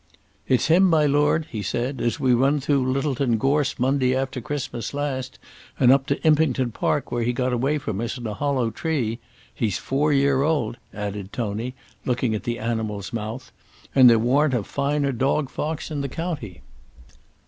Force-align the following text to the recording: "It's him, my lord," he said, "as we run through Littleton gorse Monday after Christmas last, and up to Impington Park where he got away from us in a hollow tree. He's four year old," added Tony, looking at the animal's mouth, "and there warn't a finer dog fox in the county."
"It's 0.47 0.65
him, 0.65 0.85
my 0.85 1.05
lord," 1.05 1.45
he 1.51 1.61
said, 1.61 2.01
"as 2.01 2.19
we 2.19 2.33
run 2.33 2.59
through 2.59 2.91
Littleton 2.91 3.37
gorse 3.37 3.77
Monday 3.77 4.15
after 4.15 4.41
Christmas 4.41 4.95
last, 4.95 5.37
and 5.79 5.91
up 5.91 6.07
to 6.07 6.19
Impington 6.25 6.71
Park 6.71 7.11
where 7.11 7.21
he 7.21 7.31
got 7.33 7.53
away 7.53 7.77
from 7.77 8.01
us 8.01 8.17
in 8.17 8.25
a 8.25 8.33
hollow 8.33 8.71
tree. 8.71 9.19
He's 9.53 9.77
four 9.77 10.11
year 10.11 10.41
old," 10.41 10.77
added 10.91 11.31
Tony, 11.31 11.75
looking 12.03 12.33
at 12.33 12.45
the 12.45 12.57
animal's 12.57 13.13
mouth, 13.13 13.51
"and 13.93 14.09
there 14.09 14.17
warn't 14.17 14.55
a 14.55 14.63
finer 14.63 15.11
dog 15.11 15.51
fox 15.51 15.91
in 15.91 16.01
the 16.01 16.09
county." 16.09 16.63